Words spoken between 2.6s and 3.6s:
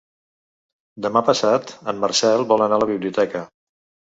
anar a la biblioteca.